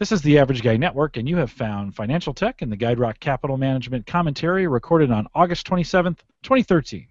This 0.00 0.10
is 0.10 0.22
the 0.22 0.40
Average 0.40 0.64
Guy 0.64 0.76
Network, 0.76 1.16
and 1.16 1.28
you 1.28 1.36
have 1.36 1.52
found 1.52 1.94
Financial 1.94 2.34
Tech 2.34 2.62
and 2.62 2.72
the 2.72 2.76
Guide 2.76 2.98
Rock 2.98 3.20
Capital 3.20 3.56
Management 3.56 4.08
commentary 4.08 4.66
recorded 4.66 5.12
on 5.12 5.28
August 5.36 5.68
27th, 5.68 6.18
2013. 6.42 7.06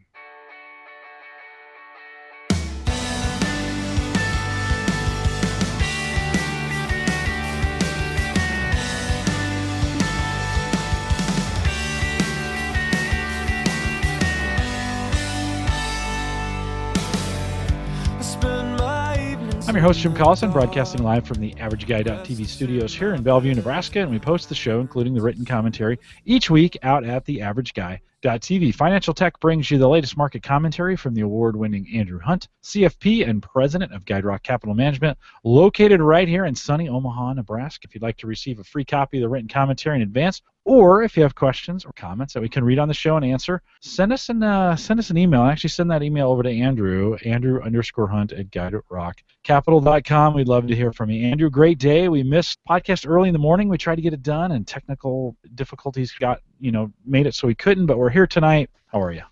I'm 19.74 19.78
your 19.78 19.88
host, 19.88 20.02
Jim 20.02 20.14
Collison, 20.14 20.54
broadcasting 20.54 21.02
live 21.02 21.26
from 21.26 21.40
the 21.40 21.52
AverageGuy.tv 21.56 22.46
studios 22.46 22.94
here 22.94 23.16
in 23.16 23.24
Bellevue, 23.24 23.56
Nebraska, 23.56 24.02
and 24.02 24.12
we 24.12 24.20
post 24.20 24.48
the 24.48 24.54
show, 24.54 24.80
including 24.80 25.16
the 25.16 25.22
written 25.24 25.46
commentary, 25.46 25.98
each 26.26 26.48
week 26.52 26.78
out 26.84 27.04
at 27.04 27.26
the 27.26 27.40
AverageGuy.tv. 27.40 28.76
Financial 28.76 29.16
Tech 29.16 29.40
brings 29.40 29.72
you 29.72 29.80
the 29.80 29.90
latest 29.90 30.16
market 30.16 30.44
commentary 30.44 30.96
from 30.96 31.16
the 31.16 31.22
award-winning 31.22 31.88
Andrew 31.92 32.20
Hunt, 32.20 32.50
CFP 32.62 33.28
and 33.28 33.42
president 33.42 33.94
of 33.94 34.06
Guide 34.06 34.26
Rock 34.26 34.44
Capital 34.44 34.76
Management, 34.76 35.18
located 35.44 36.02
right 36.02 36.28
here 36.28 36.46
in 36.46 36.54
sunny 36.54 36.88
Omaha, 36.88 37.34
Nebraska. 37.34 37.88
If 37.90 37.96
you'd 37.96 38.04
like 38.04 38.18
to 38.18 38.28
receive 38.28 38.60
a 38.60 38.64
free 38.64 38.86
copy 38.86 39.18
of 39.18 39.22
the 39.24 39.30
written 39.30 39.50
commentary 39.50 39.96
in 39.96 40.04
advance, 40.04 40.44
or 40.66 41.04
if 41.04 41.18
you 41.18 41.24
have 41.24 41.36
questions 41.36 41.84
or 41.84 41.92
comments 41.94 42.34
that 42.34 42.42
we 42.42 42.48
can 42.48 42.64
read 42.64 42.80
on 42.80 42.88
the 42.88 42.94
show 42.94 43.18
and 43.18 43.26
answer, 43.26 43.62
send 43.82 44.14
us 44.14 44.30
an 44.30 44.44
uh, 44.44 44.76
send 44.76 45.00
us 45.00 45.10
an 45.10 45.18
email. 45.18 45.42
Actually, 45.44 45.70
send 45.70 45.92
that 45.92 46.04
email 46.04 46.30
over 46.30 46.44
to 46.44 46.50
Andrew, 46.50 47.18
Andrew 47.26 47.62
underscore 47.62 48.08
Hunt 48.08 48.32
at 48.32 48.50
GuideRockCapital.com. 48.52 50.34
We'd 50.34 50.48
love 50.48 50.68
to 50.68 50.76
hear 50.76 50.94
from 50.94 51.10
you, 51.10 51.28
Andrew. 51.28 51.50
Great 51.50 51.80
day. 51.80 52.08
We 52.08 52.24
missed 52.24 52.60
podcast 52.70 53.08
early 53.08 53.30
in 53.30 53.34
the 53.34 53.40
morning. 53.40 53.68
We 53.68 53.78
tried 53.78 53.96
to 53.96 54.02
get 54.02 54.14
it 54.14 54.24
done, 54.24 54.54
and 54.54 54.66
technical 54.66 55.36
difficulties 55.56 56.14
got 56.14 56.42
you 56.60 56.72
know 56.72 56.92
made 57.06 57.28
it 57.28 57.36
so 57.36 57.48
we 57.48 57.56
couldn't. 57.56 57.86
But 57.86 57.98
we're 57.98 58.10
here 58.10 58.28
tonight. 58.28 58.70
How 58.88 59.02
are 59.02 59.12
you? 59.12 59.24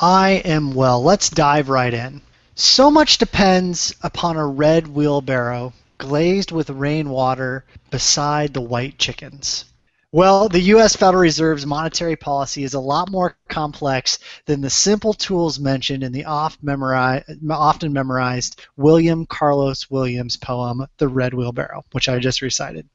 I 0.00 0.42
am 0.44 0.72
well. 0.72 1.02
Let's 1.02 1.28
dive 1.28 1.68
right 1.68 1.92
in. 1.92 2.22
So 2.54 2.90
much 2.90 3.18
depends 3.18 3.94
upon 4.02 4.36
a 4.36 4.46
red 4.46 4.86
wheelbarrow 4.86 5.72
glazed 5.98 6.50
with 6.50 6.68
rainwater 6.70 7.64
beside 7.90 8.52
the 8.52 8.60
white 8.60 8.98
chickens. 8.98 9.66
Well, 10.14 10.50
the 10.50 10.60
U.S. 10.60 10.94
Federal 10.94 11.22
Reserve's 11.22 11.64
monetary 11.64 12.16
policy 12.16 12.64
is 12.64 12.74
a 12.74 12.80
lot 12.80 13.10
more 13.10 13.34
complex 13.48 14.18
than 14.44 14.60
the 14.60 14.68
simple 14.68 15.14
tools 15.14 15.58
mentioned 15.58 16.04
in 16.04 16.12
the 16.12 16.26
often 16.26 17.92
memorized 17.94 18.60
William 18.76 19.24
Carlos 19.24 19.88
Williams 19.88 20.36
poem, 20.36 20.86
The 20.98 21.08
Red 21.08 21.32
Wheelbarrow, 21.32 21.86
which 21.92 22.10
I 22.10 22.18
just 22.18 22.42
recited. 22.42 22.86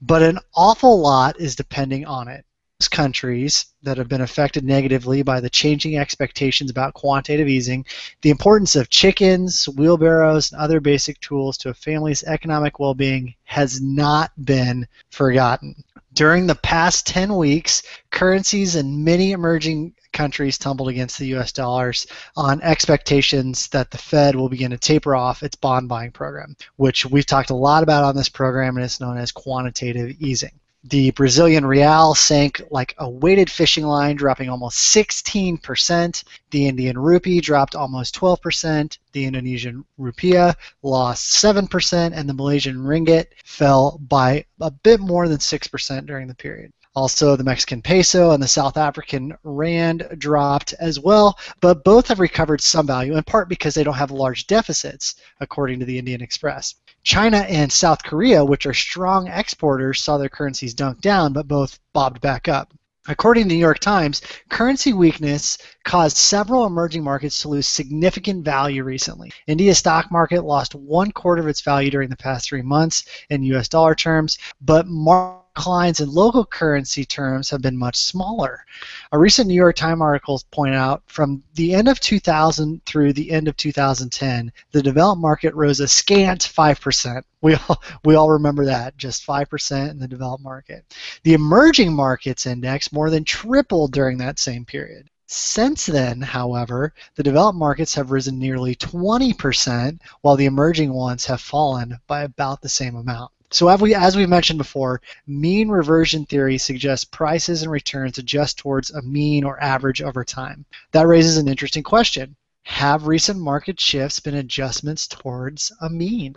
But 0.00 0.22
an 0.24 0.40
awful 0.52 1.00
lot 1.00 1.38
is 1.38 1.54
depending 1.54 2.06
on 2.06 2.26
it. 2.26 2.44
Countries 2.90 3.66
that 3.82 3.98
have 3.98 4.08
been 4.08 4.20
affected 4.20 4.64
negatively 4.64 5.22
by 5.22 5.40
the 5.40 5.50
changing 5.50 5.96
expectations 5.96 6.70
about 6.70 6.94
quantitative 6.94 7.48
easing, 7.48 7.84
the 8.22 8.30
importance 8.30 8.74
of 8.74 8.88
chickens, 8.88 9.68
wheelbarrows, 9.68 10.50
and 10.50 10.60
other 10.60 10.80
basic 10.80 11.20
tools 11.20 11.56
to 11.58 11.70
a 11.70 11.74
family's 11.74 12.24
economic 12.24 12.80
well 12.80 12.94
being 12.94 13.34
has 13.44 13.80
not 13.80 14.32
been 14.44 14.86
forgotten. 15.10 15.74
During 16.18 16.48
the 16.48 16.56
past 16.56 17.06
10 17.06 17.36
weeks, 17.36 17.80
currencies 18.10 18.74
in 18.74 19.04
many 19.04 19.30
emerging 19.30 19.94
countries 20.12 20.58
tumbled 20.58 20.88
against 20.88 21.16
the 21.16 21.36
US 21.36 21.52
dollars 21.52 22.08
on 22.36 22.60
expectations 22.60 23.68
that 23.68 23.92
the 23.92 23.98
Fed 23.98 24.34
will 24.34 24.48
begin 24.48 24.72
to 24.72 24.78
taper 24.78 25.14
off 25.14 25.44
its 25.44 25.54
bond 25.54 25.88
buying 25.88 26.10
program, 26.10 26.56
which 26.74 27.06
we've 27.06 27.24
talked 27.24 27.50
a 27.50 27.54
lot 27.54 27.84
about 27.84 28.02
on 28.02 28.16
this 28.16 28.28
program 28.28 28.76
and 28.76 28.84
it's 28.84 28.98
known 28.98 29.16
as 29.16 29.30
quantitative 29.30 30.16
easing. 30.18 30.58
The 30.82 31.12
Brazilian 31.12 31.64
real 31.64 32.16
sank 32.16 32.62
like 32.68 32.96
a 32.98 33.08
weighted 33.08 33.48
fishing 33.48 33.84
line, 33.84 34.16
dropping 34.16 34.48
almost 34.48 34.92
16%. 34.92 36.24
The 36.50 36.66
Indian 36.66 36.98
rupee 36.98 37.40
dropped 37.40 37.76
almost 37.76 38.18
12%. 38.18 38.98
The 39.12 39.24
Indonesian 39.24 39.84
rupiah 39.98 40.54
lost 40.82 41.42
7%, 41.42 42.12
and 42.14 42.28
the 42.28 42.34
Malaysian 42.34 42.76
ringgit 42.76 43.26
fell 43.44 43.98
by 44.08 44.44
a 44.60 44.70
bit 44.70 45.00
more 45.00 45.28
than 45.28 45.38
6% 45.38 46.06
during 46.06 46.28
the 46.28 46.34
period. 46.34 46.72
Also, 46.94 47.36
the 47.36 47.44
Mexican 47.44 47.80
peso 47.80 48.32
and 48.32 48.42
the 48.42 48.48
South 48.48 48.76
African 48.76 49.32
rand 49.44 50.08
dropped 50.18 50.74
as 50.80 50.98
well, 50.98 51.38
but 51.60 51.84
both 51.84 52.08
have 52.08 52.18
recovered 52.18 52.60
some 52.60 52.86
value, 52.86 53.16
in 53.16 53.22
part 53.22 53.48
because 53.48 53.74
they 53.74 53.84
don't 53.84 53.94
have 53.94 54.10
large 54.10 54.46
deficits, 54.46 55.14
according 55.40 55.78
to 55.78 55.84
the 55.84 55.98
Indian 55.98 56.20
Express. 56.20 56.74
China 57.04 57.38
and 57.38 57.70
South 57.70 58.02
Korea, 58.02 58.44
which 58.44 58.66
are 58.66 58.74
strong 58.74 59.28
exporters, 59.28 60.02
saw 60.02 60.18
their 60.18 60.28
currencies 60.28 60.74
dunk 60.74 61.00
down, 61.00 61.32
but 61.32 61.46
both 61.46 61.78
bobbed 61.92 62.20
back 62.20 62.48
up. 62.48 62.74
According 63.06 63.44
to 63.44 63.48
the 63.48 63.54
New 63.54 63.60
York 63.60 63.78
Times, 63.78 64.20
currency 64.50 64.92
weakness 64.92 65.56
caused 65.88 66.16
several 66.16 66.66
emerging 66.66 67.02
markets 67.02 67.42
to 67.42 67.48
lose 67.48 67.66
significant 67.66 68.44
value 68.44 68.84
recently. 68.84 69.32
India's 69.46 69.78
stock 69.78 70.12
market 70.12 70.44
lost 70.44 70.74
one 70.74 71.10
quarter 71.10 71.42
of 71.42 71.48
its 71.48 71.62
value 71.62 71.90
during 71.90 72.10
the 72.10 72.16
past 72.16 72.48
three 72.48 72.62
months 72.62 73.04
in 73.30 73.42
US 73.42 73.68
dollar 73.68 73.94
terms, 73.94 74.38
but 74.60 74.86
market 74.86 75.48
declines 75.58 75.98
in 75.98 76.08
local 76.08 76.44
currency 76.46 77.04
terms 77.04 77.50
have 77.50 77.60
been 77.60 77.76
much 77.76 77.96
smaller. 77.96 78.64
A 79.10 79.18
recent 79.18 79.48
New 79.48 79.54
York 79.54 79.74
Times 79.74 80.00
article 80.00 80.40
pointed 80.52 80.76
out 80.76 81.02
from 81.06 81.42
the 81.54 81.74
end 81.74 81.88
of 81.88 81.98
2000 81.98 82.84
through 82.84 83.12
the 83.12 83.32
end 83.32 83.48
of 83.48 83.56
2010, 83.56 84.52
the 84.70 84.82
developed 84.82 85.20
market 85.20 85.52
rose 85.54 85.80
a 85.80 85.88
scant 85.88 86.42
5%. 86.42 87.22
We 87.40 87.54
all, 87.54 87.82
we 88.04 88.14
all 88.14 88.30
remember 88.30 88.64
that, 88.66 88.96
just 88.96 89.26
5% 89.26 89.90
in 89.90 89.98
the 89.98 90.06
developed 90.06 90.44
market. 90.44 90.84
The 91.24 91.34
emerging 91.34 91.92
markets 91.92 92.46
index 92.46 92.92
more 92.92 93.10
than 93.10 93.24
tripled 93.24 93.92
during 93.92 94.18
that 94.18 94.38
same 94.38 94.64
period. 94.64 95.08
Since 95.30 95.84
then, 95.84 96.22
however, 96.22 96.94
the 97.16 97.22
developed 97.22 97.58
markets 97.58 97.94
have 97.96 98.10
risen 98.10 98.38
nearly 98.38 98.74
20%, 98.74 100.00
while 100.22 100.36
the 100.36 100.46
emerging 100.46 100.90
ones 100.90 101.26
have 101.26 101.42
fallen 101.42 101.98
by 102.06 102.22
about 102.22 102.62
the 102.62 102.70
same 102.70 102.96
amount. 102.96 103.30
So 103.50 103.68
as 103.68 103.78
we 103.78 103.94
as 103.94 104.16
we 104.16 104.24
mentioned 104.24 104.56
before, 104.56 105.02
mean 105.26 105.68
reversion 105.68 106.24
theory 106.24 106.56
suggests 106.56 107.04
prices 107.04 107.62
and 107.62 107.70
returns 107.70 108.16
adjust 108.16 108.56
towards 108.56 108.90
a 108.90 109.02
mean 109.02 109.44
or 109.44 109.62
average 109.62 110.00
over 110.00 110.24
time. 110.24 110.64
That 110.92 111.06
raises 111.06 111.36
an 111.36 111.46
interesting 111.46 111.82
question. 111.82 112.34
Have 112.62 113.06
recent 113.06 113.38
market 113.38 113.78
shifts 113.78 114.20
been 114.20 114.34
adjustments 114.34 115.06
towards 115.06 115.70
a 115.82 115.90
mean? 115.90 116.36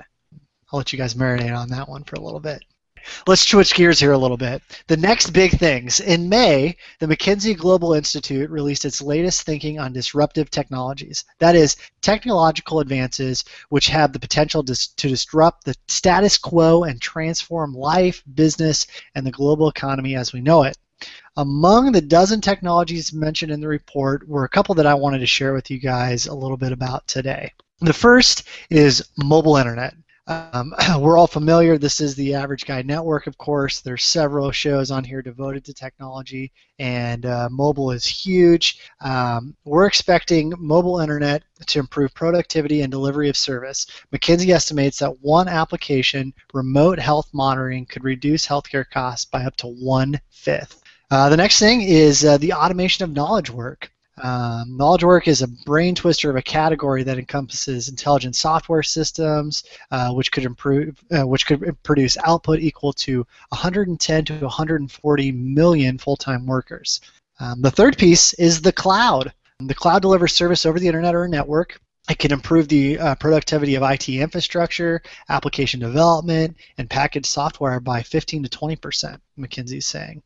I'll 0.71 0.79
let 0.79 0.91
you 0.91 0.97
guys 0.97 1.13
marinate 1.13 1.57
on 1.57 1.69
that 1.69 1.87
one 1.87 2.03
for 2.03 2.15
a 2.15 2.21
little 2.21 2.41
bit. 2.41 2.61
Let's 3.27 3.47
switch 3.47 3.73
gears 3.73 3.99
here 3.99 4.11
a 4.11 4.17
little 4.17 4.37
bit. 4.37 4.61
The 4.87 4.97
next 4.97 5.31
big 5.31 5.51
things. 5.51 5.99
In 5.99 6.29
May, 6.29 6.75
the 6.99 7.07
McKinsey 7.07 7.57
Global 7.57 7.93
Institute 7.93 8.49
released 8.49 8.85
its 8.85 9.01
latest 9.01 9.43
thinking 9.43 9.79
on 9.79 9.93
disruptive 9.93 10.49
technologies. 10.49 11.23
That 11.39 11.55
is, 11.55 11.75
technological 12.01 12.79
advances 12.79 13.43
which 13.69 13.87
have 13.87 14.13
the 14.13 14.19
potential 14.19 14.63
to, 14.63 14.95
to 14.97 15.07
disrupt 15.07 15.65
the 15.65 15.75
status 15.87 16.37
quo 16.37 16.83
and 16.83 17.01
transform 17.01 17.73
life, 17.73 18.23
business, 18.35 18.87
and 19.15 19.25
the 19.25 19.31
global 19.31 19.69
economy 19.69 20.15
as 20.15 20.33
we 20.33 20.41
know 20.41 20.63
it. 20.63 20.77
Among 21.37 21.91
the 21.91 22.01
dozen 22.01 22.41
technologies 22.41 23.13
mentioned 23.13 23.51
in 23.51 23.61
the 23.61 23.67
report 23.67 24.27
were 24.27 24.43
a 24.43 24.49
couple 24.49 24.75
that 24.75 24.85
I 24.85 24.93
wanted 24.93 25.19
to 25.19 25.25
share 25.25 25.53
with 25.53 25.71
you 25.71 25.79
guys 25.79 26.27
a 26.27 26.35
little 26.35 26.57
bit 26.57 26.71
about 26.71 27.07
today. 27.07 27.53
The 27.79 27.93
first 27.93 28.43
is 28.69 29.03
mobile 29.17 29.57
internet. 29.57 29.95
Um, 30.27 30.73
we're 30.99 31.17
all 31.17 31.27
familiar. 31.27 31.77
This 31.77 31.99
is 31.99 32.15
the 32.15 32.35
Average 32.35 32.65
Guy 32.65 32.81
Network, 32.83 33.27
of 33.27 33.37
course. 33.37 33.81
There's 33.81 34.03
several 34.03 34.51
shows 34.51 34.91
on 34.91 35.03
here 35.03 35.21
devoted 35.21 35.65
to 35.65 35.73
technology, 35.73 36.51
and 36.79 37.25
uh, 37.25 37.49
mobile 37.51 37.91
is 37.91 38.05
huge. 38.05 38.79
Um, 39.01 39.55
we're 39.65 39.87
expecting 39.87 40.53
mobile 40.57 40.99
internet 40.99 41.43
to 41.67 41.79
improve 41.79 42.13
productivity 42.13 42.81
and 42.81 42.91
delivery 42.91 43.29
of 43.29 43.37
service. 43.37 43.87
McKinsey 44.13 44.53
estimates 44.53 44.99
that 44.99 45.21
one 45.21 45.47
application, 45.47 46.33
remote 46.53 46.99
health 46.99 47.29
monitoring, 47.33 47.85
could 47.85 48.03
reduce 48.03 48.45
healthcare 48.45 48.89
costs 48.89 49.25
by 49.25 49.43
up 49.43 49.55
to 49.57 49.67
one 49.67 50.19
fifth. 50.29 50.83
Uh, 51.09 51.29
the 51.29 51.37
next 51.37 51.59
thing 51.59 51.81
is 51.81 52.23
uh, 52.23 52.37
the 52.37 52.53
automation 52.53 53.03
of 53.03 53.11
knowledge 53.11 53.49
work. 53.49 53.91
Um, 54.17 54.77
knowledge 54.77 55.03
work 55.03 55.27
is 55.27 55.41
a 55.41 55.47
brain 55.47 55.95
twister 55.95 56.29
of 56.29 56.35
a 56.35 56.41
category 56.41 57.03
that 57.03 57.17
encompasses 57.17 57.87
intelligent 57.87 58.35
software 58.35 58.83
systems, 58.83 59.63
uh, 59.89 60.11
which 60.11 60.31
could 60.31 60.45
improve, 60.45 60.99
uh, 61.11 61.25
which 61.25 61.45
could 61.45 61.81
produce 61.83 62.17
output 62.23 62.59
equal 62.59 62.93
to 62.93 63.25
110 63.49 64.25
to 64.25 64.39
140 64.39 65.31
million 65.31 65.97
full-time 65.97 66.45
workers. 66.45 66.99
Um, 67.39 67.61
the 67.61 67.71
third 67.71 67.97
piece 67.97 68.33
is 68.33 68.61
the 68.61 68.73
cloud. 68.73 69.33
The 69.59 69.75
cloud 69.75 70.01
delivers 70.01 70.33
service 70.33 70.65
over 70.65 70.79
the 70.79 70.87
internet 70.87 71.15
or 71.15 71.23
a 71.23 71.29
network. 71.29 71.79
It 72.09 72.19
can 72.19 72.31
improve 72.31 72.67
the 72.67 72.99
uh, 72.99 73.15
productivity 73.15 73.75
of 73.75 73.83
IT 73.83 74.09
infrastructure, 74.09 75.01
application 75.29 75.79
development, 75.79 76.57
and 76.77 76.89
packaged 76.89 77.27
software 77.27 77.79
by 77.79 78.01
15 78.01 78.43
to 78.43 78.49
20 78.49 78.75
percent. 78.75 79.21
McKinsey 79.37 79.77
is 79.77 79.87
saying. 79.87 80.21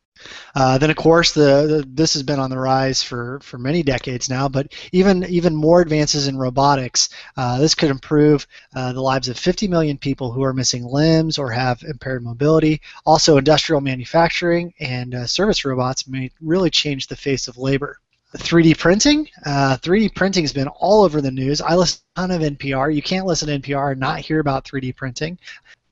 Uh, 0.55 0.77
then, 0.77 0.89
of 0.89 0.95
course, 0.95 1.33
the, 1.33 1.41
the, 1.67 1.85
this 1.87 2.13
has 2.13 2.23
been 2.23 2.39
on 2.39 2.49
the 2.49 2.57
rise 2.57 3.03
for, 3.03 3.39
for 3.41 3.57
many 3.57 3.83
decades 3.83 4.29
now. 4.29 4.47
But 4.47 4.73
even 4.91 5.23
even 5.25 5.55
more 5.55 5.81
advances 5.81 6.27
in 6.27 6.37
robotics, 6.37 7.09
uh, 7.37 7.59
this 7.59 7.75
could 7.75 7.89
improve 7.89 8.47
uh, 8.75 8.93
the 8.93 9.01
lives 9.01 9.27
of 9.27 9.37
50 9.37 9.67
million 9.67 9.97
people 9.97 10.31
who 10.31 10.43
are 10.43 10.53
missing 10.53 10.85
limbs 10.85 11.37
or 11.37 11.51
have 11.51 11.83
impaired 11.83 12.23
mobility. 12.23 12.81
Also, 13.05 13.37
industrial 13.37 13.81
manufacturing 13.81 14.73
and 14.79 15.15
uh, 15.15 15.25
service 15.25 15.65
robots 15.65 16.07
may 16.07 16.31
really 16.41 16.69
change 16.69 17.07
the 17.07 17.15
face 17.15 17.47
of 17.47 17.57
labor. 17.57 17.99
3D 18.37 18.77
printing. 18.77 19.29
Uh, 19.45 19.77
3D 19.77 20.13
printing 20.13 20.43
has 20.43 20.53
been 20.53 20.67
all 20.67 21.03
over 21.03 21.21
the 21.21 21.31
news. 21.31 21.61
I 21.61 21.75
listen 21.75 22.01
a 22.15 22.19
ton 22.21 22.31
of 22.31 22.41
NPR. 22.41 22.93
You 22.93 23.01
can't 23.01 23.25
listen 23.25 23.47
to 23.47 23.59
NPR 23.59 23.91
and 23.91 23.99
not 23.99 24.19
hear 24.19 24.39
about 24.39 24.65
3D 24.65 24.95
printing. 24.95 25.37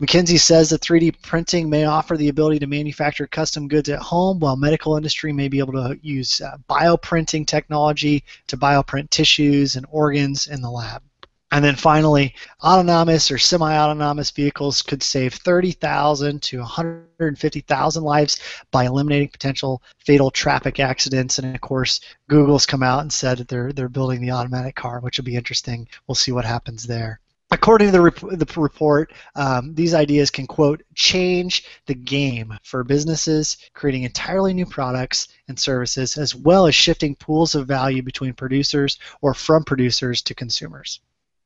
McKinsey 0.01 0.39
says 0.39 0.69
that 0.69 0.81
3D 0.81 1.21
printing 1.21 1.69
may 1.69 1.85
offer 1.85 2.17
the 2.17 2.29
ability 2.29 2.59
to 2.59 2.67
manufacture 2.67 3.27
custom 3.27 3.67
goods 3.67 3.89
at 3.89 3.99
home, 3.99 4.39
while 4.39 4.55
medical 4.55 4.97
industry 4.97 5.31
may 5.31 5.47
be 5.47 5.59
able 5.59 5.73
to 5.73 5.97
use 6.01 6.41
uh, 6.41 6.57
bioprinting 6.69 7.47
technology 7.47 8.23
to 8.47 8.57
bioprint 8.57 9.09
tissues 9.09 9.75
and 9.75 9.85
organs 9.89 10.47
in 10.47 10.61
the 10.61 10.69
lab. 10.69 11.01
And 11.53 11.63
then 11.63 11.75
finally, 11.75 12.33
autonomous 12.63 13.29
or 13.29 13.37
semi-autonomous 13.37 14.31
vehicles 14.31 14.81
could 14.81 15.03
save 15.03 15.35
30,000 15.35 16.41
to 16.41 16.57
150,000 16.57 18.03
lives 18.03 18.39
by 18.71 18.85
eliminating 18.85 19.27
potential 19.27 19.83
fatal 19.99 20.31
traffic 20.31 20.79
accidents. 20.79 21.37
And 21.37 21.53
of 21.53 21.61
course, 21.61 21.99
Google's 22.27 22.65
come 22.65 22.81
out 22.81 23.01
and 23.01 23.13
said 23.13 23.37
that 23.37 23.49
they're 23.49 23.71
they're 23.71 23.87
building 23.87 24.19
the 24.19 24.31
automatic 24.31 24.75
car, 24.75 24.99
which 24.99 25.19
will 25.19 25.25
be 25.25 25.35
interesting. 25.35 25.87
We'll 26.07 26.15
see 26.15 26.31
what 26.31 26.43
happens 26.43 26.87
there. 26.87 27.19
According 27.51 27.89
to 27.89 27.91
the, 27.91 28.01
rep- 28.01 28.19
the 28.19 28.51
report, 28.59 29.13
um, 29.35 29.75
these 29.75 29.93
ideas 29.93 30.31
can, 30.31 30.47
quote, 30.47 30.81
change 30.95 31.65
the 31.85 31.93
game 31.93 32.57
for 32.63 32.83
businesses, 32.83 33.57
creating 33.75 34.05
entirely 34.05 34.55
new 34.55 34.65
products 34.65 35.27
and 35.47 35.59
services, 35.59 36.17
as 36.17 36.33
well 36.33 36.65
as 36.65 36.73
shifting 36.73 37.13
pools 37.15 37.53
of 37.53 37.67
value 37.67 38.01
between 38.01 38.33
producers 38.33 38.97
or 39.21 39.35
from 39.35 39.63
producers 39.63 40.23
to 40.23 40.33
consumers. 40.33 40.99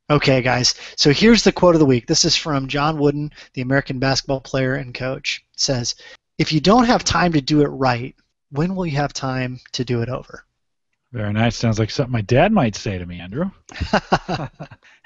Okay, 0.09 0.41
guys, 0.41 0.75
so 0.95 1.11
here's 1.11 1.43
the 1.43 1.51
quote 1.51 1.75
of 1.75 1.79
the 1.79 1.85
week. 1.85 2.07
This 2.07 2.23
is 2.23 2.37
from 2.37 2.69
John 2.69 2.97
Wooden, 2.97 3.29
the 3.53 3.61
American 3.61 3.99
basketball 3.99 4.39
player 4.39 4.75
and 4.75 4.93
coach. 4.93 5.43
It 5.53 5.59
says, 5.59 5.95
If 6.37 6.53
you 6.53 6.61
don't 6.61 6.85
have 6.85 7.03
time 7.03 7.33
to 7.33 7.41
do 7.41 7.61
it 7.61 7.67
right, 7.67 8.15
when 8.51 8.73
will 8.73 8.85
you 8.85 8.95
have 8.95 9.11
time 9.11 9.59
to 9.73 9.83
do 9.83 10.01
it 10.01 10.07
over? 10.07 10.45
Very 11.11 11.33
nice. 11.33 11.57
Sounds 11.57 11.77
like 11.77 11.89
something 11.89 12.11
my 12.11 12.21
dad 12.21 12.53
might 12.53 12.75
say 12.75 12.97
to 12.97 13.05
me, 13.05 13.19
Andrew. 13.19 13.49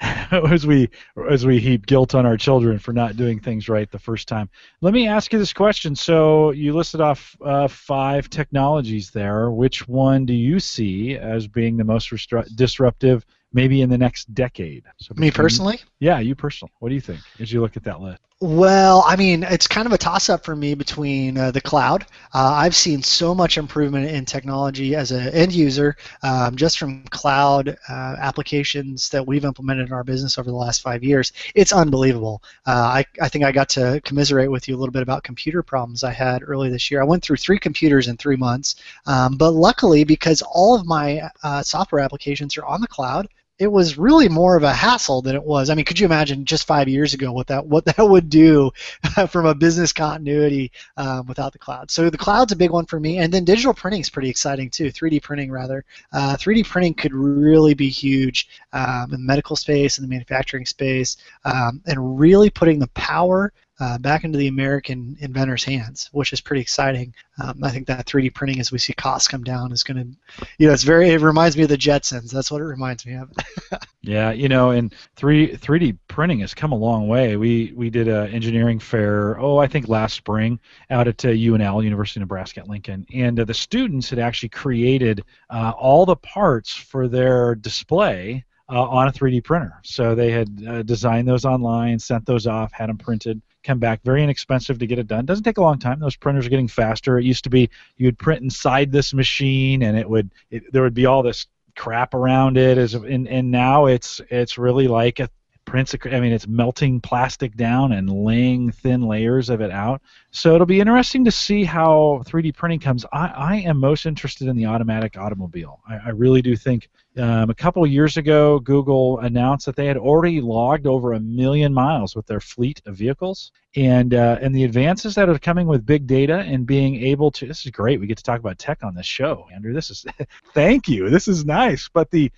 as 0.00 0.66
we 0.66 0.88
as 1.30 1.46
we 1.46 1.58
heap 1.58 1.86
guilt 1.86 2.14
on 2.14 2.26
our 2.26 2.36
children 2.36 2.78
for 2.78 2.92
not 2.92 3.16
doing 3.16 3.40
things 3.40 3.68
right 3.68 3.90
the 3.90 3.98
first 3.98 4.28
time. 4.28 4.48
Let 4.80 4.94
me 4.94 5.08
ask 5.08 5.32
you 5.32 5.38
this 5.38 5.52
question. 5.52 5.96
So 5.96 6.52
you 6.52 6.74
listed 6.74 7.00
off 7.00 7.36
uh, 7.44 7.66
five 7.66 8.30
technologies 8.30 9.10
there. 9.10 9.50
Which 9.50 9.88
one 9.88 10.26
do 10.26 10.32
you 10.32 10.60
see 10.60 11.16
as 11.16 11.46
being 11.46 11.76
the 11.76 11.84
most 11.84 12.10
restru- 12.10 12.54
disruptive, 12.56 13.24
maybe 13.52 13.82
in 13.82 13.90
the 13.90 13.98
next 13.98 14.34
decade? 14.34 14.84
So 14.98 15.14
me 15.16 15.30
personally? 15.30 15.80
Yeah, 16.00 16.20
you 16.20 16.34
personally. 16.34 16.72
What 16.78 16.88
do 16.88 16.94
you 16.94 17.00
think 17.00 17.20
as 17.38 17.52
you 17.52 17.60
look 17.60 17.76
at 17.76 17.84
that 17.84 18.00
list? 18.00 18.20
Well, 18.42 19.04
I 19.06 19.14
mean, 19.14 19.44
it's 19.44 19.68
kind 19.68 19.86
of 19.86 19.92
a 19.92 19.98
toss 19.98 20.28
up 20.28 20.44
for 20.44 20.56
me 20.56 20.74
between 20.74 21.38
uh, 21.38 21.52
the 21.52 21.60
cloud. 21.60 22.06
Uh, 22.34 22.50
I've 22.54 22.74
seen 22.74 23.00
so 23.00 23.36
much 23.36 23.56
improvement 23.56 24.10
in 24.10 24.24
technology 24.24 24.96
as 24.96 25.12
an 25.12 25.28
end 25.28 25.52
user 25.52 25.96
um, 26.24 26.56
just 26.56 26.76
from 26.76 27.04
cloud 27.04 27.76
uh, 27.88 28.16
applications 28.18 29.08
that 29.10 29.24
we've 29.24 29.44
implemented 29.44 29.86
in 29.86 29.92
our 29.92 30.02
business 30.02 30.38
over 30.38 30.50
the 30.50 30.56
last 30.56 30.82
five 30.82 31.04
years. 31.04 31.32
It's 31.54 31.72
unbelievable. 31.72 32.42
Uh, 32.66 32.72
I, 32.72 33.04
I 33.20 33.28
think 33.28 33.44
I 33.44 33.52
got 33.52 33.68
to 33.70 34.00
commiserate 34.04 34.50
with 34.50 34.66
you 34.66 34.74
a 34.74 34.78
little 34.78 34.92
bit 34.92 35.02
about 35.02 35.22
computer 35.22 35.62
problems 35.62 36.02
I 36.02 36.10
had 36.10 36.42
early 36.44 36.68
this 36.68 36.90
year. 36.90 37.00
I 37.00 37.04
went 37.04 37.22
through 37.22 37.36
three 37.36 37.60
computers 37.60 38.08
in 38.08 38.16
three 38.16 38.34
months, 38.34 38.74
um, 39.06 39.36
but 39.36 39.52
luckily, 39.52 40.02
because 40.02 40.42
all 40.42 40.74
of 40.74 40.84
my 40.84 41.30
uh, 41.44 41.62
software 41.62 42.02
applications 42.02 42.56
are 42.56 42.64
on 42.64 42.80
the 42.80 42.88
cloud, 42.88 43.28
it 43.62 43.70
was 43.70 43.96
really 43.96 44.28
more 44.28 44.56
of 44.56 44.64
a 44.64 44.72
hassle 44.72 45.22
than 45.22 45.36
it 45.36 45.44
was. 45.44 45.70
I 45.70 45.76
mean, 45.76 45.84
could 45.84 46.00
you 46.00 46.04
imagine 46.04 46.44
just 46.44 46.66
five 46.66 46.88
years 46.88 47.14
ago 47.14 47.30
what 47.30 47.46
that 47.46 47.64
what 47.64 47.84
that 47.84 47.96
would 47.98 48.28
do 48.28 48.72
from 49.28 49.46
a 49.46 49.54
business 49.54 49.92
continuity 49.92 50.72
um, 50.96 51.26
without 51.28 51.52
the 51.52 51.60
cloud? 51.60 51.88
So 51.88 52.10
the 52.10 52.18
cloud's 52.18 52.50
a 52.50 52.56
big 52.56 52.72
one 52.72 52.86
for 52.86 52.98
me, 52.98 53.18
and 53.18 53.32
then 53.32 53.44
digital 53.44 53.72
printing 53.72 54.00
is 54.00 54.10
pretty 54.10 54.28
exciting 54.28 54.68
too. 54.68 54.86
3D 54.86 55.22
printing 55.22 55.52
rather. 55.52 55.84
Uh, 56.12 56.36
3D 56.36 56.66
printing 56.66 56.94
could 56.94 57.14
really 57.14 57.74
be 57.74 57.88
huge 57.88 58.48
um, 58.72 59.04
in 59.04 59.10
the 59.10 59.18
medical 59.18 59.54
space 59.54 59.96
and 59.96 60.04
the 60.04 60.10
manufacturing 60.10 60.66
space, 60.66 61.16
um, 61.44 61.80
and 61.86 62.18
really 62.18 62.50
putting 62.50 62.80
the 62.80 62.88
power 62.88 63.52
uh, 63.82 63.98
back 63.98 64.22
into 64.22 64.38
the 64.38 64.46
American 64.46 65.16
inventors' 65.18 65.64
hands, 65.64 66.08
which 66.12 66.32
is 66.32 66.40
pretty 66.40 66.60
exciting. 66.60 67.12
Um, 67.42 67.64
I 67.64 67.70
think 67.70 67.88
that 67.88 68.06
3D 68.06 68.32
printing, 68.32 68.60
as 68.60 68.70
we 68.70 68.78
see 68.78 68.92
costs 68.92 69.26
come 69.26 69.42
down, 69.42 69.72
is 69.72 69.82
going 69.82 69.96
to, 69.96 70.46
you 70.58 70.68
know, 70.68 70.72
it's 70.72 70.84
very. 70.84 71.10
It 71.10 71.20
reminds 71.20 71.56
me 71.56 71.64
of 71.64 71.68
the 71.68 71.76
Jetsons. 71.76 72.30
That's 72.30 72.48
what 72.52 72.60
it 72.60 72.64
reminds 72.64 73.04
me 73.04 73.14
of. 73.14 73.32
yeah, 74.02 74.30
you 74.30 74.48
know, 74.48 74.70
and 74.70 74.94
three 75.16 75.56
3D 75.56 75.98
printing 76.06 76.38
has 76.40 76.54
come 76.54 76.70
a 76.70 76.76
long 76.76 77.08
way. 77.08 77.36
We 77.36 77.72
we 77.74 77.90
did 77.90 78.06
an 78.06 78.28
engineering 78.28 78.78
fair, 78.78 79.40
oh, 79.40 79.58
I 79.58 79.66
think 79.66 79.88
last 79.88 80.14
spring, 80.14 80.60
out 80.90 81.08
at 81.08 81.24
uh, 81.24 81.30
UNL, 81.30 81.82
University 81.82 82.20
of 82.20 82.22
Nebraska 82.22 82.60
at 82.60 82.68
Lincoln, 82.68 83.04
and 83.12 83.40
uh, 83.40 83.44
the 83.44 83.54
students 83.54 84.08
had 84.10 84.20
actually 84.20 84.50
created 84.50 85.24
uh, 85.50 85.72
all 85.76 86.06
the 86.06 86.16
parts 86.16 86.72
for 86.72 87.08
their 87.08 87.56
display. 87.56 88.44
Uh, 88.70 88.88
on 88.88 89.06
a 89.06 89.12
3D 89.12 89.44
printer. 89.44 89.74
So 89.82 90.14
they 90.14 90.30
had 90.30 90.64
uh, 90.66 90.82
designed 90.82 91.28
those 91.28 91.44
online, 91.44 91.98
sent 91.98 92.24
those 92.24 92.46
off, 92.46 92.72
had 92.72 92.88
them 92.88 92.96
printed, 92.96 93.42
come 93.62 93.78
back 93.78 94.00
very 94.02 94.22
inexpensive 94.22 94.78
to 94.78 94.86
get 94.86 94.98
it 94.98 95.06
done. 95.06 95.24
Doesn't 95.24 95.44
take 95.44 95.58
a 95.58 95.62
long 95.62 95.78
time. 95.78 96.00
Those 96.00 96.16
printers 96.16 96.46
are 96.46 96.50
getting 96.50 96.68
faster. 96.68 97.18
It 97.18 97.24
used 97.24 97.44
to 97.44 97.50
be 97.50 97.70
you 97.96 98.06
would 98.06 98.18
print 98.18 98.42
inside 98.42 98.92
this 98.92 99.14
machine, 99.14 99.82
and 99.82 99.96
it 99.96 100.08
would 100.08 100.30
it, 100.50 100.72
there 100.72 100.82
would 100.82 100.94
be 100.94 101.06
all 101.06 101.22
this 101.22 101.46
crap 101.76 102.14
around 102.14 102.56
it. 102.56 102.78
As 102.78 102.94
and, 102.94 103.28
and 103.28 103.50
now 103.50 103.86
it's 103.86 104.20
it's 104.30 104.58
really 104.58 104.88
like 104.88 105.20
a 105.20 105.28
prints. 105.64 105.94
I 106.04 106.20
mean, 106.20 106.32
it's 106.32 106.46
melting 106.46 107.00
plastic 107.00 107.56
down 107.56 107.92
and 107.92 108.10
laying 108.10 108.70
thin 108.70 109.02
layers 109.02 109.50
of 109.50 109.60
it 109.60 109.70
out. 109.70 110.02
So 110.30 110.54
it'll 110.54 110.66
be 110.66 110.80
interesting 110.80 111.24
to 111.24 111.30
see 111.30 111.64
how 111.64 112.22
3D 112.26 112.54
printing 112.54 112.80
comes. 112.80 113.04
I, 113.12 113.26
I 113.26 113.56
am 113.56 113.78
most 113.78 114.06
interested 114.06 114.48
in 114.48 114.56
the 114.56 114.66
automatic 114.66 115.16
automobile. 115.16 115.80
I, 115.88 115.96
I 115.96 116.08
really 116.10 116.42
do 116.42 116.56
think 116.56 116.88
um, 117.18 117.50
a 117.50 117.54
couple 117.54 117.86
years 117.86 118.16
ago, 118.16 118.58
Google 118.58 119.18
announced 119.20 119.66
that 119.66 119.76
they 119.76 119.86
had 119.86 119.98
already 119.98 120.40
logged 120.40 120.86
over 120.86 121.12
a 121.12 121.20
million 121.20 121.72
miles 121.74 122.16
with 122.16 122.26
their 122.26 122.40
fleet 122.40 122.80
of 122.86 122.96
vehicles, 122.96 123.52
and 123.76 124.14
uh, 124.14 124.38
and 124.40 124.54
the 124.54 124.64
advances 124.64 125.14
that 125.16 125.28
are 125.28 125.38
coming 125.38 125.66
with 125.66 125.84
big 125.84 126.06
data 126.06 126.38
and 126.38 126.66
being 126.66 126.96
able 126.96 127.30
to. 127.32 127.46
This 127.46 127.66
is 127.66 127.70
great. 127.70 128.00
We 128.00 128.06
get 128.06 128.16
to 128.16 128.22
talk 128.22 128.40
about 128.40 128.58
tech 128.58 128.82
on 128.82 128.94
this 128.94 129.04
show, 129.04 129.46
Andrew. 129.52 129.74
This 129.74 129.90
is 129.90 130.06
thank 130.54 130.88
you. 130.88 131.10
This 131.10 131.28
is 131.28 131.44
nice. 131.44 131.88
But 131.92 132.10
the 132.10 132.32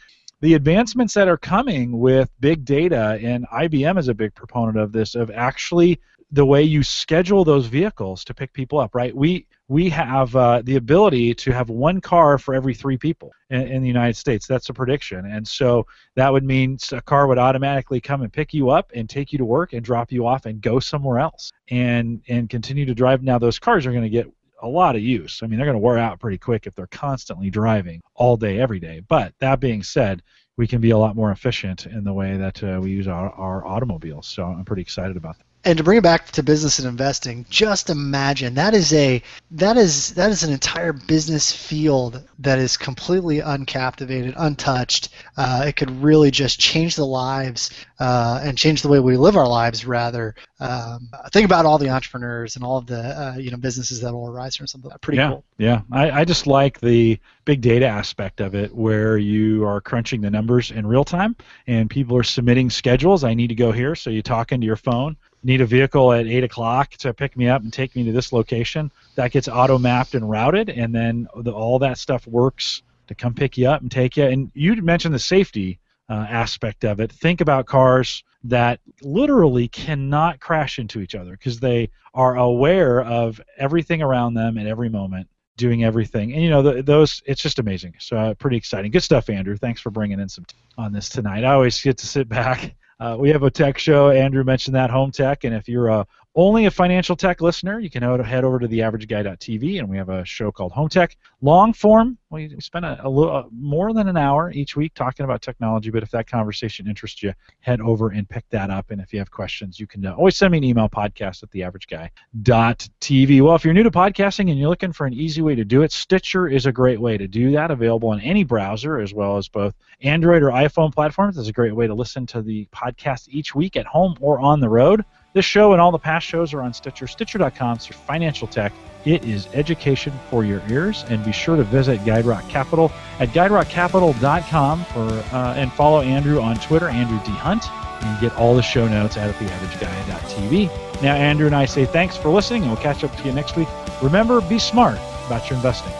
the 0.44 0.52
advancements 0.52 1.14
that 1.14 1.26
are 1.26 1.38
coming 1.38 1.98
with 1.98 2.30
big 2.38 2.66
data, 2.66 3.18
and 3.22 3.48
IBM 3.48 3.98
is 3.98 4.08
a 4.08 4.14
big 4.14 4.34
proponent 4.34 4.76
of 4.76 4.92
this, 4.92 5.14
of 5.14 5.30
actually 5.30 5.98
the 6.32 6.44
way 6.44 6.62
you 6.62 6.82
schedule 6.82 7.44
those 7.44 7.64
vehicles 7.64 8.22
to 8.24 8.34
pick 8.34 8.52
people 8.52 8.78
up, 8.78 8.94
right? 8.94 9.16
We 9.16 9.46
we 9.68 9.88
have 9.88 10.36
uh, 10.36 10.60
the 10.62 10.76
ability 10.76 11.32
to 11.36 11.52
have 11.52 11.70
one 11.70 11.98
car 11.98 12.36
for 12.36 12.54
every 12.54 12.74
three 12.74 12.98
people 12.98 13.32
in, 13.48 13.62
in, 13.62 13.80
the 13.80 13.88
United 13.88 14.18
States. 14.18 14.46
That's 14.46 14.68
a 14.68 14.74
prediction, 14.74 15.24
and 15.24 15.48
so 15.48 15.86
that 16.14 16.30
would 16.30 16.44
mean 16.44 16.76
a 16.92 17.00
car 17.00 17.26
would 17.26 17.38
automatically 17.38 18.02
come 18.02 18.20
and 18.20 18.30
pick 18.30 18.52
you 18.52 18.68
up 18.68 18.92
and 18.94 19.08
take 19.08 19.32
you 19.32 19.38
to 19.38 19.46
work 19.46 19.72
and 19.72 19.82
drop 19.82 20.12
you 20.12 20.26
off 20.26 20.44
and 20.44 20.60
go 20.60 20.78
somewhere 20.78 21.20
else 21.20 21.50
and 21.68 22.20
and 22.28 22.50
continue 22.50 22.84
to 22.84 22.94
drive. 22.94 23.22
Now 23.22 23.38
those 23.38 23.58
cars 23.58 23.86
are 23.86 23.92
going 23.92 24.02
to 24.02 24.10
get 24.10 24.30
a 24.62 24.68
lot 24.68 24.96
of 24.96 25.02
use. 25.02 25.42
I 25.42 25.46
mean, 25.46 25.58
they're 25.58 25.66
going 25.66 25.74
to 25.74 25.78
wear 25.78 25.98
out 25.98 26.20
pretty 26.20 26.38
quick 26.38 26.66
if 26.66 26.74
they're 26.74 26.86
constantly 26.86 27.50
driving 27.50 28.00
all 28.14 28.36
day, 28.36 28.60
every 28.60 28.80
day. 28.80 29.00
But 29.08 29.34
that 29.40 29.60
being 29.60 29.82
said, 29.82 30.22
we 30.56 30.66
can 30.66 30.80
be 30.80 30.90
a 30.90 30.98
lot 30.98 31.16
more 31.16 31.32
efficient 31.32 31.86
in 31.86 32.04
the 32.04 32.12
way 32.12 32.36
that 32.36 32.62
uh, 32.62 32.80
we 32.82 32.90
use 32.90 33.08
our, 33.08 33.30
our 33.32 33.66
automobiles. 33.66 34.26
So 34.26 34.44
I'm 34.44 34.64
pretty 34.64 34.82
excited 34.82 35.16
about 35.16 35.38
that 35.38 35.46
and 35.64 35.78
to 35.78 35.84
bring 35.84 35.98
it 35.98 36.02
back 36.02 36.30
to 36.32 36.42
business 36.42 36.78
and 36.78 36.86
investing, 36.86 37.46
just 37.48 37.88
imagine 37.88 38.54
that 38.54 38.74
is 38.74 38.92
a 38.92 39.22
that 39.52 39.76
is 39.76 40.14
that 40.14 40.30
is 40.30 40.42
an 40.42 40.52
entire 40.52 40.92
business 40.92 41.52
field 41.52 42.22
that 42.40 42.58
is 42.58 42.76
completely 42.76 43.38
uncaptivated, 43.38 44.34
untouched. 44.36 45.08
Uh, 45.36 45.64
it 45.66 45.76
could 45.76 45.90
really 46.02 46.30
just 46.30 46.60
change 46.60 46.96
the 46.96 47.06
lives 47.06 47.70
uh, 47.98 48.40
and 48.42 48.58
change 48.58 48.82
the 48.82 48.88
way 48.88 49.00
we 49.00 49.16
live 49.16 49.36
our 49.36 49.48
lives. 49.48 49.86
Rather, 49.86 50.34
um, 50.60 51.08
think 51.32 51.46
about 51.46 51.64
all 51.64 51.78
the 51.78 51.88
entrepreneurs 51.88 52.56
and 52.56 52.64
all 52.64 52.76
of 52.76 52.86
the 52.86 53.00
uh, 53.00 53.36
you 53.38 53.50
know 53.50 53.56
businesses 53.56 54.00
that 54.00 54.12
will 54.12 54.28
arise 54.28 54.56
from 54.56 54.66
something 54.66 54.90
pretty 55.00 55.16
yeah, 55.16 55.30
cool. 55.30 55.44
Yeah, 55.56 55.80
I, 55.90 56.10
I 56.10 56.24
just 56.24 56.46
like 56.46 56.80
the 56.80 57.18
big 57.46 57.62
data 57.62 57.86
aspect 57.86 58.40
of 58.40 58.54
it, 58.54 58.74
where 58.74 59.16
you 59.16 59.64
are 59.66 59.80
crunching 59.80 60.20
the 60.20 60.30
numbers 60.30 60.70
in 60.70 60.86
real 60.86 61.04
time, 61.04 61.36
and 61.66 61.88
people 61.88 62.16
are 62.16 62.22
submitting 62.22 62.68
schedules. 62.68 63.24
I 63.24 63.32
need 63.32 63.48
to 63.48 63.54
go 63.54 63.72
here, 63.72 63.94
so 63.94 64.10
you 64.10 64.22
talk 64.22 64.52
into 64.52 64.66
your 64.66 64.76
phone 64.76 65.16
need 65.44 65.60
a 65.60 65.66
vehicle 65.66 66.12
at 66.12 66.26
8 66.26 66.44
o'clock 66.44 66.90
to 66.92 67.12
pick 67.12 67.36
me 67.36 67.48
up 67.48 67.62
and 67.62 67.72
take 67.72 67.94
me 67.94 68.04
to 68.04 68.12
this 68.12 68.32
location, 68.32 68.90
that 69.14 69.30
gets 69.30 69.46
auto 69.46 69.78
mapped 69.78 70.14
and 70.14 70.28
routed, 70.28 70.70
and 70.70 70.94
then 70.94 71.28
the, 71.36 71.52
all 71.52 71.78
that 71.80 71.98
stuff 71.98 72.26
works 72.26 72.82
to 73.06 73.14
come 73.14 73.34
pick 73.34 73.58
you 73.58 73.68
up 73.68 73.82
and 73.82 73.90
take 73.90 74.16
you. 74.16 74.24
And 74.24 74.50
you 74.54 74.74
mentioned 74.82 75.14
the 75.14 75.18
safety 75.18 75.78
uh, 76.08 76.26
aspect 76.28 76.84
of 76.84 77.00
it. 77.00 77.12
Think 77.12 77.40
about 77.40 77.66
cars 77.66 78.24
that 78.44 78.80
literally 79.02 79.68
cannot 79.68 80.40
crash 80.40 80.78
into 80.78 81.00
each 81.00 81.14
other 81.14 81.32
because 81.32 81.60
they 81.60 81.90
are 82.14 82.36
aware 82.36 83.02
of 83.02 83.40
everything 83.58 84.02
around 84.02 84.34
them 84.34 84.58
at 84.58 84.66
every 84.66 84.88
moment 84.88 85.28
doing 85.56 85.84
everything. 85.84 86.32
And 86.32 86.42
you 86.42 86.50
know, 86.50 86.62
the, 86.62 86.82
those 86.82 87.22
it's 87.26 87.42
just 87.42 87.58
amazing. 87.58 87.94
So 87.98 88.16
uh, 88.16 88.34
pretty 88.34 88.56
exciting. 88.56 88.90
Good 88.90 89.02
stuff, 89.02 89.30
Andrew. 89.30 89.56
Thanks 89.56 89.80
for 89.80 89.90
bringing 89.90 90.20
in 90.20 90.28
some 90.28 90.44
t- 90.44 90.56
on 90.76 90.92
this 90.92 91.08
tonight. 91.08 91.44
I 91.44 91.54
always 91.54 91.80
get 91.80 91.98
to 91.98 92.06
sit 92.06 92.28
back. 92.28 92.74
Uh, 93.00 93.16
we 93.18 93.30
have 93.30 93.42
a 93.42 93.50
tech 93.50 93.78
show. 93.78 94.10
Andrew 94.10 94.44
mentioned 94.44 94.76
that 94.76 94.90
home 94.90 95.10
tech, 95.10 95.44
and 95.44 95.54
if 95.54 95.68
you're 95.68 95.88
a 95.88 96.06
only 96.36 96.66
a 96.66 96.70
financial 96.70 97.14
tech 97.14 97.40
listener, 97.40 97.78
you 97.78 97.88
can 97.88 98.02
head 98.02 98.44
over 98.44 98.58
to 98.58 98.66
theaverageguy.tv, 98.66 99.78
and 99.78 99.88
we 99.88 99.96
have 99.96 100.08
a 100.08 100.24
show 100.24 100.50
called 100.50 100.72
Home 100.72 100.88
Tech. 100.88 101.16
Long 101.42 101.72
form, 101.72 102.18
we 102.30 102.56
spend 102.58 102.84
a, 102.84 103.00
a 103.06 103.08
little 103.08 103.48
more 103.52 103.92
than 103.92 104.08
an 104.08 104.16
hour 104.16 104.50
each 104.50 104.74
week 104.74 104.94
talking 104.94 105.22
about 105.22 105.42
technology. 105.42 105.90
But 105.90 106.02
if 106.02 106.10
that 106.10 106.26
conversation 106.26 106.88
interests 106.88 107.22
you, 107.22 107.32
head 107.60 107.80
over 107.80 108.10
and 108.10 108.28
pick 108.28 108.48
that 108.50 108.68
up. 108.68 108.90
And 108.90 109.00
if 109.00 109.12
you 109.12 109.20
have 109.20 109.30
questions, 109.30 109.78
you 109.78 109.86
can 109.86 110.04
uh, 110.04 110.14
always 110.14 110.36
send 110.36 110.50
me 110.50 110.58
an 110.58 110.64
email 110.64 110.88
podcast 110.88 111.44
at 111.44 111.50
theaverageguy.tv. 111.50 113.42
Well, 113.42 113.54
if 113.54 113.64
you're 113.64 113.74
new 113.74 113.84
to 113.84 113.90
podcasting 113.92 114.50
and 114.50 114.58
you're 114.58 114.68
looking 114.68 114.92
for 114.92 115.06
an 115.06 115.14
easy 115.14 115.40
way 115.40 115.54
to 115.54 115.64
do 115.64 115.82
it, 115.82 115.92
Stitcher 115.92 116.48
is 116.48 116.66
a 116.66 116.72
great 116.72 117.00
way 117.00 117.16
to 117.16 117.28
do 117.28 117.52
that. 117.52 117.70
Available 117.70 118.08
on 118.08 118.20
any 118.20 118.42
browser 118.42 118.98
as 118.98 119.14
well 119.14 119.36
as 119.36 119.48
both 119.48 119.74
Android 120.02 120.42
or 120.42 120.50
iPhone 120.50 120.92
platforms. 120.92 121.38
It's 121.38 121.48
a 121.48 121.52
great 121.52 121.76
way 121.76 121.86
to 121.86 121.94
listen 121.94 122.26
to 122.26 122.42
the 122.42 122.66
podcast 122.74 123.28
each 123.28 123.54
week 123.54 123.76
at 123.76 123.86
home 123.86 124.16
or 124.20 124.40
on 124.40 124.58
the 124.58 124.68
road. 124.68 125.04
This 125.34 125.44
show 125.44 125.72
and 125.72 125.80
all 125.80 125.90
the 125.90 125.98
past 125.98 126.24
shows 126.24 126.54
are 126.54 126.62
on 126.62 126.72
Stitcher, 126.72 127.08
Stitcher.com 127.08 127.78
for 127.78 127.92
financial 127.92 128.46
tech. 128.46 128.72
It 129.04 129.24
is 129.24 129.48
education 129.52 130.12
for 130.30 130.44
your 130.44 130.62
ears. 130.70 131.04
And 131.08 131.24
be 131.24 131.32
sure 131.32 131.56
to 131.56 131.64
visit 131.64 131.98
GuideRock 132.02 132.48
Capital 132.48 132.92
at 133.18 133.30
GuideRockCapital.com 133.30 134.84
for, 134.84 135.00
uh, 135.00 135.54
and 135.56 135.72
follow 135.72 136.02
Andrew 136.02 136.40
on 136.40 136.56
Twitter, 136.58 136.88
Andrew 136.88 137.18
D. 137.24 137.32
Hunt, 137.32 137.68
and 138.04 138.20
get 138.20 138.32
all 138.36 138.54
the 138.54 138.62
show 138.62 138.86
notes 138.86 139.16
at 139.16 139.34
theaverageguy.tv. 139.34 141.02
Now, 141.02 141.16
Andrew 141.16 141.46
and 141.46 141.56
I 141.56 141.64
say 141.64 141.84
thanks 141.84 142.16
for 142.16 142.28
listening, 142.28 142.62
and 142.62 142.70
we'll 142.70 142.80
catch 142.80 143.02
up 143.02 143.14
to 143.16 143.24
you 143.24 143.32
next 143.32 143.56
week. 143.56 143.68
Remember, 144.02 144.40
be 144.40 144.60
smart 144.60 144.98
about 145.26 145.50
your 145.50 145.56
investing. 145.56 145.92